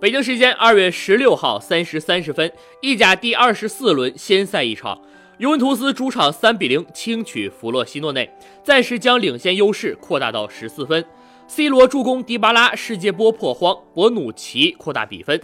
[0.00, 4.96] 北京时间二月十六号三时三十分，意甲第二十四轮先赛一场，
[5.38, 8.30] 尤文图斯主场三比零轻取弗洛西诺内，
[8.62, 11.04] 暂时将领先优势扩大到十四分。
[11.48, 15.40] C 罗助攻迪巴拉世界波破荒，博努奇扩大比分。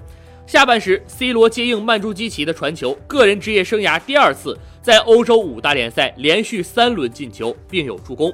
[0.47, 8.33] 下半时，C 罗接应曼朱基奇的传球，个人职业生涯第二次在欧洲五大联赛连续三轮进球，并有助攻。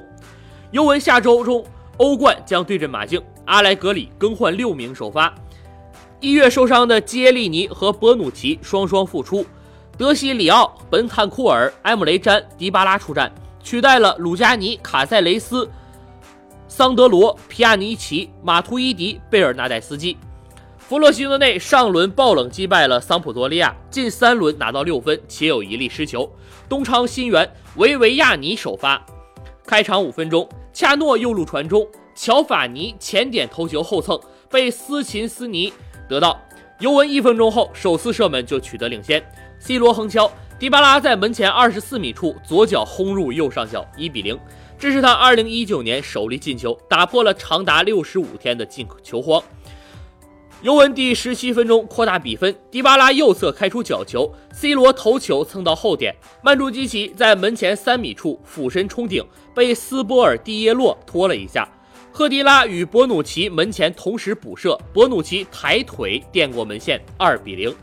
[0.69, 1.65] 尤文下周中
[1.97, 5.33] 欧冠将对阵马竞，阿莱格里更换六名首发。
[6.21, 9.43] 一月受伤的基耶利尼和博努奇双双复出，
[9.97, 15.67] 德西里奥、本坦库尔、埃姆雷詹、迪巴拉出战，取代了鲁加尼、卡塞雷斯、
[16.67, 20.15] 桑德罗、皮亚尼奇、马图伊迪、贝尔纳代斯基。
[20.77, 26.31] 弗洛西诺内上轮爆冷击败了桑普多利亚，近三轮拿到六分，且有一粒失球。
[26.69, 29.03] 东昌新援维维亚尼首发，
[29.65, 34.19] 开场五分钟，恰诺右路传中，乔法尼前点头球后蹭，
[34.51, 35.73] 被斯琴斯尼。
[36.11, 36.37] 得到
[36.79, 39.23] 尤文一分钟后首次射门就取得领先
[39.59, 44.37] ，C 罗横敲，迪巴拉在门前二十四米处左脚轰入右上角，一比零。
[44.77, 49.41] 这是他二零一九年首粒进球，打破了长达六十五天的进球荒。
[50.61, 59.23] 尤文第十七分钟扩大比分，迪巴拉右侧开出角球，C 罗头球蹭到后点，曼朱基奇在门前三米处俯身冲顶，
[59.55, 61.69] 被斯波尔蒂耶洛拖了一下。
[62.13, 67.73] 赫迪拉与博努奇门前同时补射，博努奇抬腿垫过门线，二比零。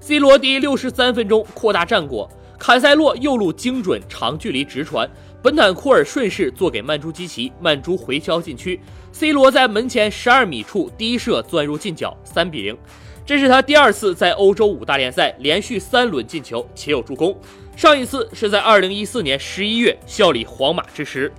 [0.00, 5.08] C 罗第六十三分钟扩大战果，坎塞洛右路精准长距离直传，
[5.40, 8.80] 本坦库尔顺势做给曼朱基奇，曼朱回敲禁区
[9.12, 12.76] ，C 罗在门前十二米处低射钻入近角，三比零。
[13.24, 17.38] 这是他第二次在欧洲五大联赛连续三轮进球，且有助攻，
[17.76, 21.32] 上一次是在二零一四年十一月效力皇马之时。